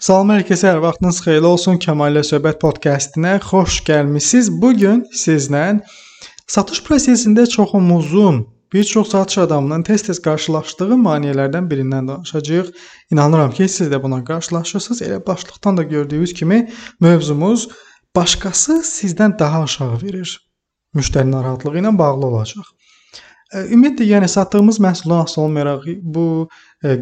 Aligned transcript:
Salam 0.00 0.30
hər 0.32 0.46
kəsə, 0.48 0.64
hər 0.64 0.78
vaxtınız 0.80 1.18
xeyirli 1.20 1.44
olsun. 1.44 1.76
Kəmal 1.84 2.14
ilə 2.14 2.22
söhbət 2.24 2.56
podkastına 2.62 3.34
xoş 3.44 3.82
gəlmisiniz. 3.84 4.46
Bu 4.62 4.70
gün 4.72 5.02
sizlə 5.12 5.64
satış 6.48 6.80
prosesində 6.86 7.44
çoxumuzun 7.54 8.38
bir 8.72 8.86
çox 8.88 9.10
satış 9.12 9.42
adamının 9.44 9.84
tez-tez 9.84 10.22
qarşılaşdığı 10.24 10.96
maneələrdən 11.02 11.68
birindən 11.68 12.08
danışacağıq. 12.08 12.72
İnanıram 13.12 13.52
ki, 13.52 13.68
siz 13.68 13.92
də 13.92 14.00
buna 14.02 14.22
qarşılaşırsınız. 14.24 15.02
Elə 15.02 15.20
başlıqdan 15.26 15.76
da 15.76 15.82
gördüyünüz 15.92 16.32
kimi 16.32 16.62
mövzumuz 17.00 17.68
başqası 18.16 18.80
sizdən 18.94 19.38
daha 19.38 19.62
aşağı 19.68 20.00
verir. 20.02 20.32
Müştəri 20.96 21.30
narahatlığı 21.30 21.76
ilə 21.84 21.98
bağlı 21.98 22.26
olacaq. 22.26 22.72
Ümumiyyətlə, 23.50 24.04
yəni 24.06 24.28
satdığımız 24.30 24.76
məhsuldan 24.78 25.24
asılı 25.24 25.42
olmayaraq 25.44 25.86
bu 26.14 26.24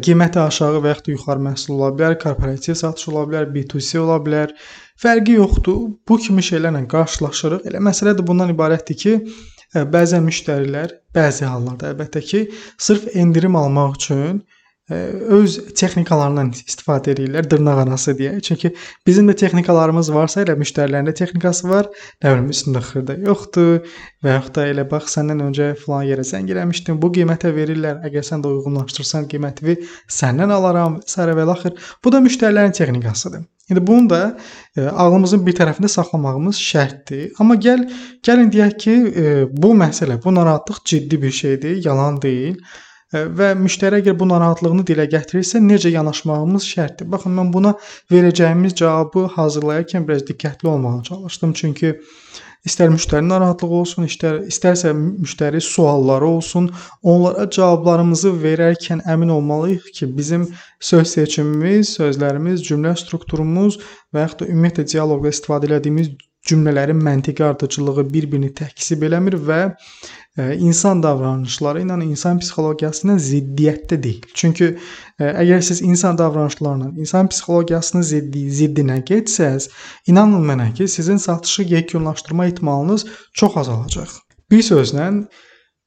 qiyməti 0.05 0.39
aşağı 0.41 0.79
və 0.81 0.93
yaxud 0.95 1.05
da 1.05 1.13
yuxarı 1.13 1.43
məhsul 1.45 1.75
ola 1.75 1.89
bilər, 1.93 2.15
korporativ 2.23 2.77
satış 2.79 3.11
ola 3.11 3.27
bilər, 3.29 3.51
B2C 3.53 3.99
ola 4.01 4.17
bilər. 4.25 4.55
Fərqi 4.97 5.37
yoxdur. 5.37 5.91
Bu 6.09 6.17
kimi 6.17 6.41
şeylərlə 6.41 6.81
qarşılaşırıq. 6.89 7.67
Elə 7.69 7.83
məsələ 7.85 8.15
də 8.17 8.25
bundan 8.25 8.49
ibarətdir 8.55 8.97
ki, 9.03 9.13
bəzən 9.93 10.25
müştərilər 10.25 10.95
bəzi 11.13 11.45
hallarda 11.45 11.93
əlbəttə 11.93 12.25
ki, 12.25 12.41
sırf 12.81 13.05
endirim 13.13 13.55
almaq 13.59 13.99
üçün 13.99 14.41
öz 14.89 15.55
texnikalarından 15.77 16.49
istifadə 16.57 17.13
edirlər, 17.13 17.45
dırnaqarası 17.49 18.15
deyə. 18.17 18.39
Çünki 18.41 18.71
bizim 19.07 19.29
də 19.29 19.35
texnikalarımız 19.37 20.09
varsa, 20.13 20.41
elə 20.41 20.55
müştərilərin 20.57 21.11
də 21.11 21.13
texnikası 21.19 21.69
var. 21.69 21.91
Nə 22.23 22.33
bilim, 22.33 22.49
üstündə 22.53 22.81
xırda 22.87 23.19
yoxdur 23.27 23.85
və 24.25 24.33
yaxud 24.37 24.55
da 24.57 24.65
elə 24.71 24.87
bax 24.89 25.13
səndən 25.17 25.45
öncə 25.45 25.69
filan 25.83 26.07
yerə 26.09 26.25
zəng 26.25 26.49
eləmişdim. 26.49 26.97
Bu 27.01 27.11
qiymətə 27.13 27.53
verirlər. 27.55 28.01
Əgər 28.09 28.25
sən 28.31 28.43
də 28.45 28.49
uyğunlaşdırsan 28.55 29.29
qiymətini 29.29 29.77
səndən 30.09 30.55
alaram. 30.57 30.97
Sərə 31.05 31.37
və 31.37 31.45
axır. 31.53 31.77
Bu 32.03 32.13
da 32.15 32.23
müştərilərin 32.25 32.73
texnikasıdır. 32.73 33.45
İndi 33.69 33.87
bunu 33.87 34.09
da 34.09 34.37
e, 34.77 34.81
ağlımızın 34.81 35.45
bir 35.45 35.53
tərəfində 35.53 35.87
saxlamağımız 35.93 36.57
şərtdir. 36.57 37.27
Amma 37.37 37.53
gəl 37.61 37.85
gəlin 38.25 38.49
deyək 38.49 38.77
ki, 38.81 38.93
e, 39.13 39.25
bu 39.53 39.75
məsələ, 39.77 40.17
bu 40.23 40.33
narahatlıq 40.33 40.79
ciddi 40.85 41.21
bir 41.21 41.31
şeydir, 41.31 41.81
yalan 41.85 42.17
deyil 42.21 42.57
və 43.13 43.53
müştəri 43.57 44.03
əgər 44.03 44.17
bu 44.19 44.27
narahatlığını 44.29 44.85
dilə 44.85 45.07
gətirirsə, 45.09 45.61
necə 45.63 45.89
yanaşmağımız 45.93 46.65
şərtdir. 46.69 47.09
Baxın, 47.09 47.35
mən 47.39 47.53
buna 47.53 47.73
verəcəyimiz 48.11 48.75
cavabı 48.77 49.25
hazırlayarkən 49.35 50.07
biraz 50.07 50.25
diqqətli 50.27 50.69
olmağa 50.69 51.01
çalışdım. 51.09 51.53
Çünki 51.53 51.95
istər 52.67 52.91
müştəri 52.93 53.25
narahatlığı 53.25 53.79
olsun, 53.81 54.05
istər 54.05 54.41
istərsə 54.51 54.93
müştəri 54.93 55.61
sualları 55.63 56.27
olsun, 56.27 56.69
onlara 57.01 57.47
cavablarımızı 57.49 58.33
verərkən 58.43 59.01
əmin 59.09 59.33
olmalıyıq 59.39 59.89
ki, 59.95 60.09
bizim 60.17 60.47
söz 60.79 61.15
seçimimiz, 61.15 61.95
sözlərimiz, 61.97 62.61
cümlə 62.67 62.93
strukturumuz 62.99 63.79
və 64.13 64.27
yaxud 64.27 64.43
da 64.43 64.51
ümumiyyətlə 64.53 64.89
dialoqda 64.93 65.33
istifadə 65.33 65.71
etdiyimiz 65.79 66.11
cümlələrin 66.47 67.01
məntiqi 67.03 67.43
ardıcıllığı 67.43 68.05
bir-birini 68.13 68.53
təkzib 68.55 69.03
eləmir 69.07 69.35
və 69.49 69.59
insan 70.63 71.01
davranışları 71.03 71.81
ilə 71.83 71.97
insan 72.05 72.39
psixologiyası 72.39 73.07
ilə 73.07 73.17
ziddiyyətdə 73.25 73.97
deyil. 74.03 74.23
Çünki 74.33 74.69
əgər 75.19 75.61
siz 75.65 75.81
insan 75.81 76.17
davranışlarla 76.17 76.93
insan 76.95 77.27
psixologiyasının 77.27 78.07
ziddi 78.07 78.45
ziddinə 78.61 79.01
getsəz, 79.09 79.67
inanın 80.07 80.45
mənə 80.47 80.71
ki, 80.77 80.87
sizin 80.87 81.17
satışı 81.17 81.67
yekunlaşdırma 81.73 82.45
ehtimalınız 82.45 83.05
çox 83.33 83.57
azalacaq. 83.57 84.15
Bir 84.51 84.63
sözlə 84.63 85.11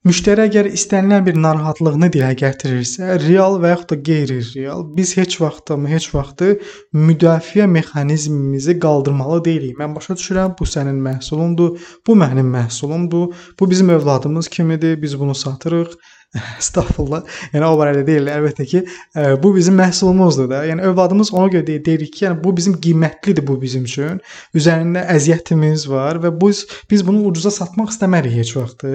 Müştəri 0.03 0.49
əgər 0.49 0.67
istənilən 0.75 1.23
bir 1.29 1.37
narahatlığını 1.39 2.09
dilə 2.11 2.33
gətirirsə, 2.41 3.21
real 3.23 3.61
və 3.63 3.71
yaxud 3.71 3.93
da 3.93 3.99
qeyri-real, 4.09 4.81
biz 4.97 5.13
heç 5.15 5.37
vaxt 5.39 5.69
da, 5.71 5.77
heç 5.93 6.09
vaxt 6.11 6.43
müdafiə 6.91 7.69
mexanizmimizi 7.71 8.75
qaldırmalı 8.83 9.45
deyilik. 9.47 9.77
Mən 9.79 9.95
başa 9.95 10.17
düşürəm, 10.19 10.57
bu 10.59 10.67
sənin 10.67 10.99
məhsulundur, 11.05 11.77
bu 12.03 12.17
mənim 12.19 12.51
məhsulumdur, 12.51 13.31
bu 13.61 13.71
bizim 13.71 13.95
övladımız 13.95 14.49
kimidir, 14.49 14.99
biz 15.03 15.15
bunu 15.21 15.39
satırıq. 15.39 15.95
Estağfurullah. 16.59 17.27
Yəni 17.53 17.67
o 17.69 17.75
barədə 17.77 18.07
deyil, 18.07 18.29
əlbəttə 18.33 18.65
ki, 18.69 18.81
ə, 19.15 19.25
bu 19.43 19.51
bizim 19.55 19.77
məhsulumuzdur 19.77 20.49
da. 20.51 20.63
Yəni 20.65 20.87
övladımız 20.89 21.33
ona 21.35 21.51
görə 21.53 21.67
deyir, 21.67 21.83
deyirik 21.85 22.15
ki, 22.15 22.25
yəni 22.25 22.41
bu 22.43 22.55
bizim 22.57 22.79
qiymətlidir 22.87 23.45
bu 23.47 23.59
bizim 23.61 23.85
üçün. 23.85 24.23
Üzərində 24.57 25.05
əziyyətimiz 25.13 25.85
var 25.93 26.23
və 26.25 26.33
biz 26.41 26.65
biz 26.91 27.05
bunu 27.05 27.27
ucuza 27.29 27.53
satmaq 27.53 27.93
istəmərik 27.93 28.33
heç 28.41 28.57
vaxt. 28.57 28.87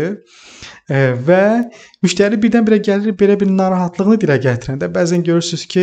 Və 0.87 1.67
müştəri 1.99 2.37
birdən-birə 2.39 2.77
gəlir 2.79 3.15
belə 3.19 3.33
bir 3.39 3.49
narahatlığını 3.51 4.15
dilə 4.21 4.37
gətirəndə 4.39 4.87
bəzən 4.95 5.23
görürsüz 5.27 5.65
ki, 5.67 5.81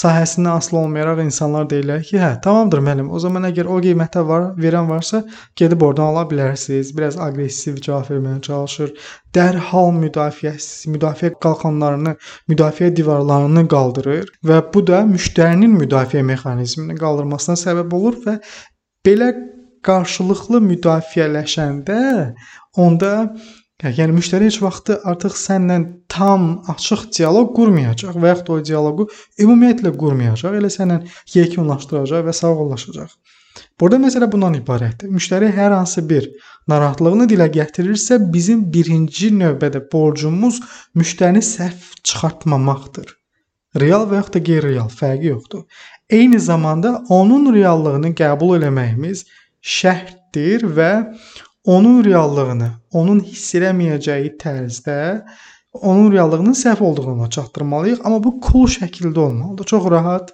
sahəsindən 0.00 0.56
asılı 0.56 0.78
olmayaraq 0.80 1.20
insanlar 1.26 1.66
deyirlər 1.68 2.00
ki, 2.08 2.16
hə, 2.22 2.30
tamamdır 2.40 2.80
müəllim. 2.86 3.10
O 3.12 3.20
zaman 3.20 3.44
əgər 3.50 3.68
o 3.68 3.76
qiymətə 3.84 4.22
var, 4.24 4.46
verən 4.56 4.88
varsa, 4.88 5.20
gedib 5.60 5.84
oradan 5.84 6.14
ala 6.14 6.22
bilərsiniz. 6.30 6.94
Biraz 6.96 7.18
aqressiv 7.20 7.82
cavab 7.84 8.08
verməyə 8.14 8.40
çalışır. 8.48 8.94
Dərhal 9.36 9.92
müdafiəsi, 9.98 10.88
müdafiə 10.94 11.34
qalxanlarını, 11.44 12.16
müdafiə 12.48 12.88
divarlarını 12.96 13.66
qaldırır 13.68 14.32
və 14.48 14.62
bu 14.72 14.86
da 14.88 15.02
müştərinin 15.10 15.76
müdafiə 15.76 16.24
mexanizmini 16.24 16.96
qaldırmasına 16.96 17.60
səbəb 17.60 17.92
olur 18.00 18.16
və 18.24 18.38
belə 19.04 19.30
qarşılıqlı 19.84 20.64
müdafiələşəndə 20.72 22.00
onda 22.80 23.12
Yəni 23.84 24.14
müştəri 24.16 24.46
heç 24.48 24.56
vaxt 24.64 24.88
artıq 25.04 25.34
sənlə 25.36 25.74
tam 26.08 26.44
açıq 26.72 27.10
dialoq 27.12 27.50
qurmayacaq 27.58 28.14
və 28.16 28.30
yaxud 28.30 28.52
o 28.54 28.56
dialoqu 28.64 29.04
ümumiyyətlə 29.44 29.92
qurmayacaq, 30.00 30.56
elə 30.56 30.70
sənlə 30.72 31.02
yekunlaşdıracaq 31.34 32.24
və 32.24 32.34
sağollaşacaq. 32.40 33.12
Burada 33.80 33.98
məsələ 34.00 34.30
bundan 34.32 34.56
ibarətdir. 34.56 35.12
Müştəri 35.12 35.50
hər 35.52 35.74
hansı 35.76 36.06
bir 36.08 36.30
narahatlığını 36.72 37.28
dilə 37.28 37.50
gətirirsə, 37.52 38.16
bizim 38.32 38.64
birinci 38.72 39.28
növbədə 39.36 39.84
borcumuz 39.92 40.62
müştərini 40.96 41.44
səhv 41.44 41.92
çıxartmamaqdır. 42.00 43.12
Real 43.76 44.08
və 44.08 44.22
yaxud 44.22 44.38
da 44.38 44.44
qeyri-real 44.48 44.88
fərqi 44.88 45.34
yoxdur. 45.34 45.66
Eyni 46.08 46.40
zamanda 46.40 47.02
onun 47.12 47.52
reallığını 47.52 48.14
qəbul 48.16 48.56
eləməyimiz 48.56 49.26
şərtdir 49.60 50.64
və 50.78 50.92
onun 51.66 52.04
reallığını, 52.04 52.70
onun 52.92 53.20
hiss 53.26 53.54
eləməyəcəyi 53.58 54.36
tərzdə 54.40 54.98
onun 55.76 56.12
reallığının 56.12 56.56
səhv 56.56 56.80
olduğunu 56.80 57.12
ona 57.12 57.30
çatdırmalıyıq, 57.30 58.00
amma 58.04 58.22
bu 58.24 58.38
cool 58.40 58.68
şəkildə 58.70 59.18
olmalıdır. 59.18 59.66
Çox 59.72 59.88
rahat, 59.90 60.32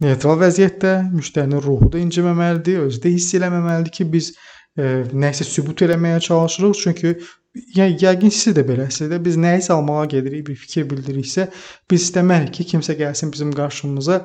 neytral 0.00 0.40
vəziyyətdə 0.40 0.94
müştərinin 1.14 1.62
ruhu 1.64 1.92
da 1.92 2.00
inciməməlidir, 2.02 2.82
özü 2.88 3.02
də 3.04 3.14
hiss 3.14 3.34
eləməməlidir 3.38 3.94
ki, 3.94 4.08
biz 4.12 4.32
e, 4.76 5.04
nəyisə 5.12 5.46
sübut 5.48 5.82
eləməyə 5.86 6.20
çalışırıq. 6.26 6.76
Çünki 6.82 7.14
Yəni 7.50 7.96
yəqin 7.98 8.30
siz 8.30 8.54
də 8.54 8.62
beləsiniz 8.62 9.08
də 9.10 9.16
biz 9.24 9.34
nəyisə 9.42 9.72
almağa 9.74 10.04
gedirik, 10.12 10.44
bir 10.46 10.58
fikir 10.58 10.84
bildiriksə, 10.86 11.48
biz 11.90 12.04
istəmərik 12.04 12.52
ki, 12.54 12.66
kimsə 12.72 12.94
gəlsin 13.00 13.32
bizim 13.34 13.50
qarşımıza, 13.58 14.18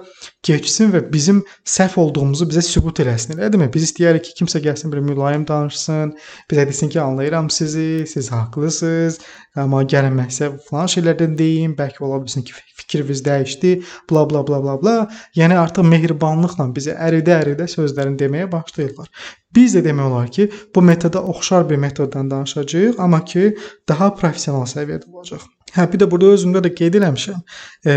keçsin 0.46 0.91
və 0.94 1.02
bizim 1.13 1.40
səhv 1.75 1.97
olduğumuzu 2.03 2.46
bizə 2.52 2.62
sübut 2.68 3.02
eləsin. 3.02 3.34
Elədimi? 3.40 3.72
Biz 3.74 3.88
istəyirik 3.88 4.28
ki, 4.28 4.35
kimsə 4.44 4.62
gəlsin, 4.68 4.94
bir 4.94 5.02
mülayim 5.08 5.47
danışsın, 5.50 6.14
bizə 6.52 6.68
desin 6.69 6.94
ki, 6.94 7.02
anlayıram 7.02 7.50
sizi, 7.50 8.06
siz 8.12 8.30
haqlısınız, 8.30 9.18
amma 9.66 9.81
gəlməsə 9.96 10.52
falan 10.69 10.94
şeylərdən 10.94 11.34
deyin, 11.41 11.74
bəlkə 11.80 12.06
ola 12.06 12.22
bilsin 12.22 12.46
ki, 12.46 12.53
fikriniz 12.78 13.24
dəyişdi, 13.25 13.72
bla 14.12 14.30
bla 14.30 14.46
bla 14.47 14.62
bla 14.64 14.78
bla. 14.81 14.96
Yəni 15.35 15.58
artıq 15.58 15.88
mehribanlıqla 15.96 16.69
bizə 16.78 16.94
əridə-əridə 17.08 17.66
sözlərini 17.74 18.22
deməyə 18.22 18.52
başlayırlar. 18.52 19.09
Biz 19.56 19.78
də 19.78 19.85
demək 19.85 20.09
olar 20.09 20.31
ki, 20.35 20.50
bu 20.75 20.81
metoda 20.84 21.22
oxşar 21.31 21.69
bir 21.69 21.80
metoddan 21.80 22.31
danışacağıq, 22.31 23.00
amma 23.00 23.15
ki, 23.26 23.52
daha 23.90 24.12
professional 24.16 24.66
səviyyədə 24.70 25.12
olacaq. 25.12 25.46
Hə, 25.76 25.86
bir 25.92 26.00
də 26.00 26.08
burada 26.12 26.31
özümdə 26.38 26.62
də 26.64 26.72
qeyd 26.78 26.96
eləmişəm. 27.02 27.40
E, 27.88 27.96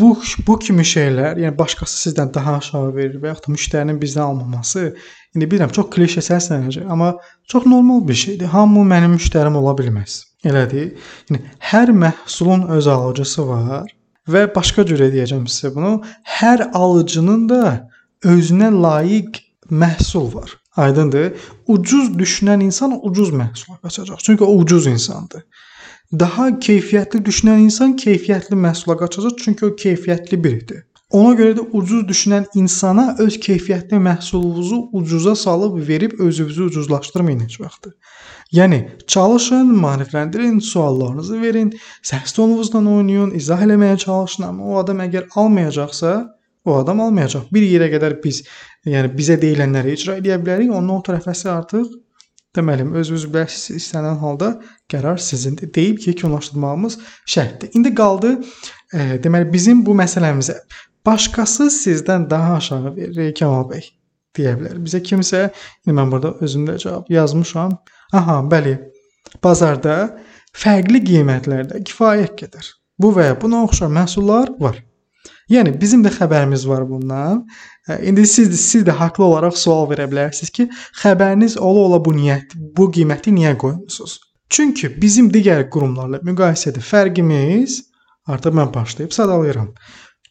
bu 0.00 0.12
bu 0.46 0.58
kimi 0.62 0.84
şeylər, 0.86 1.40
yəni 1.42 1.58
başqası 1.58 1.96
sizdən 2.04 2.30
daha 2.34 2.58
aşağı 2.60 2.94
verir 2.94 3.18
və 3.22 3.32
yaxud 3.32 3.48
da 3.48 3.54
müştərinin 3.56 3.98
bizdən 4.02 4.22
almaması, 4.28 4.92
indi 5.34 5.48
bilirəm 5.50 5.72
çox 5.74 5.90
klişe 5.94 6.22
səslənəcək, 6.28 6.86
amma 6.86 7.14
çox 7.50 7.66
normal 7.66 8.06
bir 8.08 8.18
şeydir. 8.22 8.52
Hamı 8.54 8.84
mənim 8.92 9.16
müştərim 9.18 9.58
ola 9.58 9.74
bilməz. 9.78 10.20
Elədir? 10.46 10.92
Yəni 11.30 11.42
hər 11.72 11.90
məhsulun 12.04 12.68
öz 12.76 12.86
alıcısı 12.94 13.48
var 13.48 13.90
və 14.30 14.46
başqa 14.54 14.84
cürə 14.86 15.10
deyəcəm 15.10 15.48
sizə 15.50 15.72
bunu. 15.74 15.96
Hər 16.38 16.68
alıcının 16.76 17.48
da 17.50 17.64
özünə 18.22 18.70
layiq 18.70 19.42
məhsul 19.70 20.30
var. 20.34 20.54
Aydındır? 20.78 21.32
Ucuz 21.66 22.10
düşünən 22.20 22.62
insan 22.62 22.94
ucuz 23.10 23.30
məhsula 23.34 23.80
qaçacaq. 23.82 24.18
Çünki 24.22 24.44
o 24.44 24.52
ucuz 24.62 24.86
insandır. 24.86 25.42
Daha 26.12 26.48
keyfiyyətli 26.66 27.18
düşünən 27.28 27.64
insan 27.68 27.96
keyfiyyətli 27.96 28.56
məhsula 28.66 28.96
qaçacaq, 29.00 29.34
çünki 29.44 29.66
o 29.66 29.70
keyfiyyətli 29.84 30.44
biridir. 30.44 30.84
Ona 31.10 31.32
görə 31.40 31.56
də 31.56 31.62
ucuz 31.72 32.04
düşünən 32.08 32.46
insana 32.54 33.16
öz 33.18 33.36
keyfiyyətli 33.48 33.98
məhsulunuzu 34.06 34.78
ucuza 34.92 35.34
salıb 35.34 35.88
verib 35.88 36.18
özünüzü 36.20 36.62
ucuzlaşdırmayın 36.62 37.40
heç 37.40 37.60
vaxt. 37.60 37.86
Yəni 38.52 38.78
çalışın, 39.06 39.74
maarifləndirin, 39.82 40.60
suallarınızı 40.60 41.42
verin, 41.42 41.72
səs 42.02 42.34
tonunuzla 42.36 42.78
oynayın, 42.78 43.34
izah 43.34 43.62
eləməyə 43.66 43.98
çalışın, 43.98 44.44
amma 44.52 44.64
o 44.64 44.78
adam 44.78 45.00
əgər 45.04 45.26
almayacaqsa, 45.34 46.12
o 46.64 46.76
adam 46.78 47.00
almayacaq. 47.04 47.48
Bir 47.52 47.64
yerə 47.66 47.88
qədər 47.92 48.18
biz, 48.24 48.42
yəni 48.86 49.12
bizə 49.16 49.38
deyilənləri 49.40 49.94
icra 49.96 50.18
edə 50.20 50.38
bilərik. 50.42 50.72
Ondan 50.74 50.98
o 50.98 51.04
tərəfəsi 51.06 51.50
artıq 51.52 51.92
deməli 52.56 52.86
özünüz 53.00 53.26
bilərsiniz 53.30 53.82
istənilən 53.82 54.18
halda 54.22 54.50
qərar 54.90 55.20
sizindir. 55.22 55.70
Deyib 55.74 56.00
ki, 56.02 56.10
yekunlaşdırmağımız 56.10 56.98
şərtdir. 57.28 57.74
İndi 57.78 57.94
qaldı 57.94 58.34
e, 58.38 59.20
deməli 59.24 59.52
bizim 59.52 59.84
bu 59.86 59.94
məsələmizə 59.98 60.58
başqası 61.06 61.70
sizdən 61.74 62.30
daha 62.30 62.56
aşağı 62.56 62.96
verir 62.96 63.34
Kəmal 63.38 63.68
bəy 63.70 63.84
deyə 64.38 64.56
bilər. 64.58 64.80
Bizə 64.84 65.02
kimsə, 65.04 65.48
indi 65.84 65.94
mən 65.96 66.10
burada 66.12 66.34
özümdə 66.44 66.78
cavab 66.82 67.08
yazmışam. 67.12 67.76
Aha, 68.16 68.40
bəli. 68.50 68.76
Bazarda 69.44 69.96
fərqli 70.56 71.02
qiymətlərdə 71.04 71.82
kifayət 71.84 72.36
qədər 72.42 72.74
bu 72.98 73.12
və 73.14 73.30
ya 73.30 73.38
buna 73.40 73.62
oxşar 73.66 73.90
məhsullar 73.94 74.52
var. 74.60 74.80
Yəni 75.48 75.72
bizim 75.80 76.04
də 76.04 76.12
xəbərimiz 76.12 76.66
var 76.68 76.84
bundan. 76.88 77.42
İndi 77.88 78.26
siz 78.28 78.50
də 78.52 78.58
siz 78.60 78.86
də 78.88 78.94
haqlı 78.98 79.24
olaraq 79.24 79.56
sual 79.56 79.86
verə 79.90 80.08
bilərsiniz 80.10 80.52
ki, 80.52 80.68
xəbəriniz 81.02 81.56
ola-ola 81.58 82.00
bu 82.04 82.12
niyyət, 82.16 82.56
bu 82.76 82.90
qiyməti 82.92 83.32
niyə 83.32 83.54
qoymusunuz? 83.60 84.18
Çünki 84.52 84.90
bizim 85.00 85.30
digər 85.32 85.66
qurumlarla 85.72 86.20
müqayisədə 86.24 86.82
fərqimiz 86.84 87.80
artıq 88.28 88.56
mən 88.60 88.72
başlayıb 88.74 89.12
sadalayıram. 89.16 89.72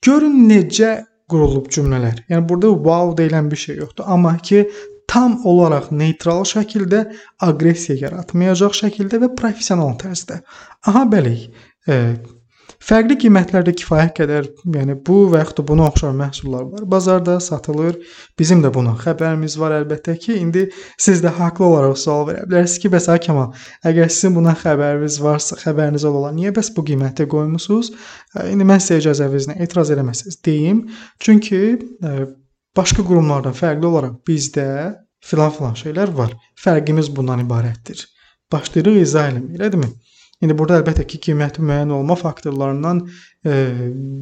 Görün 0.06 0.38
necə 0.50 0.92
qurulub 1.30 1.72
cümlələr. 1.74 2.22
Yəni 2.30 2.48
burada 2.50 2.72
wow 2.86 3.14
deyilən 3.18 3.50
bir 3.52 3.62
şey 3.64 3.82
yoxdur, 3.82 4.06
amma 4.08 4.38
ki 4.38 4.68
tam 5.08 5.40
olaraq 5.48 5.90
neytral 5.92 6.44
şəkildə 6.48 7.04
aqressiya 7.48 7.98
yaratmayacaq 8.06 8.76
şəkildə 8.82 9.22
və 9.24 9.34
professional 9.40 9.96
tərzdə. 10.02 10.42
Aha 10.88 11.06
bəli, 11.10 11.36
e, 11.88 11.98
Fərqli 12.78 13.16
qiymətlərdə 13.24 13.74
kifayət 13.74 14.12
qədər, 14.20 14.48
yəni 14.76 14.96
bu 15.08 15.24
və 15.32 15.40
yaxud 15.42 15.58
da 15.60 15.64
buna 15.66 15.88
oxşar 15.90 16.12
məhsullar 16.14 16.68
var. 16.70 16.84
Bazarda 16.86 17.40
satılır. 17.42 17.98
Bizim 18.38 18.62
də 18.62 18.70
buna 18.74 18.94
xəbərimiz 19.02 19.56
var 19.58 19.74
əlbəttə 19.80 20.14
ki, 20.22 20.36
indi 20.44 20.68
siz 21.02 21.24
də 21.26 21.32
haqlı 21.40 21.66
olaraq 21.66 21.98
sual 21.98 22.28
verə 22.30 22.46
bilərsiniz 22.46 22.78
ki, 22.84 22.92
bəs 22.94 23.10
Kəmal, 23.26 23.50
əgər 23.90 24.12
sizin 24.14 24.38
buna 24.38 24.54
xəbəriniz 24.62 25.18
varsa, 25.26 25.58
xəbəriniz 25.58 26.06
ola, 26.06 26.30
niyə 26.38 26.54
bəs 26.54 26.70
bu 26.76 26.86
qiymətə 26.92 27.26
qoymusunuz? 27.32 27.92
İndi 28.46 28.68
mən 28.70 28.84
sizə 28.84 29.02
icazəvinizlə 29.02 29.58
etiraz 29.66 29.92
eləməsəz 29.96 30.38
deyim. 30.46 30.86
Çünki 31.20 31.62
başqa 32.78 33.02
qurumlardan 33.10 33.58
fərqli 33.58 33.90
olaraq 33.90 34.22
bizdə 34.30 34.68
filan-filan 35.26 35.74
şeylər 35.82 36.14
var. 36.14 36.38
Fərqimiz 36.62 37.10
bundan 37.16 37.42
ibarətdir. 37.42 38.06
Başlayırıq 38.54 39.02
izah 39.02 39.32
eləməyə, 39.32 39.58
elədirmi? 39.58 39.90
İndi 40.38 40.54
burada 40.54 40.76
əlbəttə 40.78 41.02
ki, 41.10 41.18
qiymətin 41.26 41.66
müəyyən 41.66 41.92
olma 41.96 42.14
faktorlarından 42.16 43.00
e, 43.02 43.54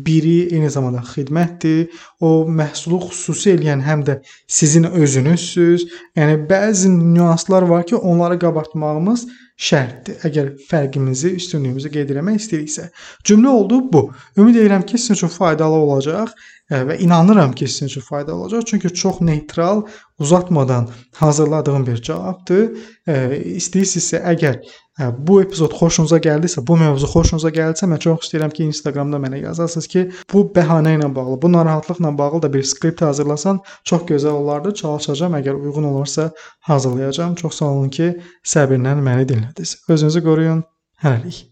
biri 0.08 0.36
eyni 0.56 0.70
zamanda 0.72 1.02
xidmətdir. 1.04 1.90
O 2.24 2.46
məhsulu 2.48 3.02
xüsusi 3.10 3.52
eləyən 3.58 3.84
həm 3.84 4.06
də 4.08 4.22
sizin 4.48 4.88
özünüzsüz. 4.88 5.84
Yəni 6.16 6.38
bəzi 6.48 6.94
nüanslar 6.94 7.68
var 7.68 7.84
ki, 7.90 8.00
onları 8.00 8.40
qabartmağımız 8.46 9.26
şərtdir. 9.60 10.22
Əgər 10.30 10.54
fərqimizi, 10.70 11.34
üstünlüyümüzü 11.42 11.92
qeyd 11.92 12.16
etmək 12.16 12.40
istəyiriksə. 12.40 12.88
Cümlə 13.28 13.52
oldu 13.52 13.82
bu. 13.92 14.08
Ümid 14.40 14.62
edirəm 14.64 14.88
ki, 14.88 14.96
sizin 14.98 15.20
üçün 15.20 15.36
faydalı 15.36 15.84
olacaq 15.84 16.32
və 16.72 16.96
inanıram 17.04 17.52
ki, 17.52 17.68
sizin 17.68 17.92
üçün 17.92 18.08
faydalı 18.08 18.48
olacaq. 18.48 18.64
Çünki 18.72 18.94
çox 18.94 19.22
neytral, 19.22 19.84
uzatmadan 20.20 20.90
hazırladığım 21.20 21.88
bir 21.92 22.02
cavabdır. 22.02 22.72
İstəyirsinizsə 23.60 24.24
əgər 24.32 24.64
bu 25.00 25.42
epizod 25.44 25.74
xoşunuza 25.76 26.20
gəldisə, 26.24 26.64
bu 26.68 26.78
mövzu 26.80 27.08
xoşunuza 27.12 27.52
gəldisə, 27.56 27.88
mən 27.92 28.00
çox 28.06 28.28
istəyirəm 28.28 28.54
ki, 28.56 28.68
Instagramda 28.72 29.20
mənə 29.20 29.42
yazasınız 29.42 29.88
ki, 29.92 30.06
bu 30.32 30.46
bəhanə 30.56 30.96
ilə 30.98 31.10
bağlı, 31.16 31.40
bu 31.42 31.52
narahatlıqla 31.52 32.14
bağlı 32.18 32.42
da 32.46 32.54
bir 32.54 32.64
skript 32.64 33.02
hazırlasan 33.02 33.60
çox 33.84 34.06
gözəl 34.12 34.38
olardı. 34.40 34.74
Çalışacağam, 34.74 35.36
əgər 35.42 35.60
uyğun 35.60 35.90
olarsa 35.92 36.32
hazırlayacağam. 36.60 37.36
Çox 37.36 37.60
sağ 37.60 37.74
olun 37.74 37.90
ki, 37.90 38.14
səbirlə 38.56 38.96
məni 39.02 39.28
dinlədiniz. 39.34 39.78
Özünüzü 39.90 40.24
qoruyun. 40.24 40.64
Hələlik. 41.04 41.46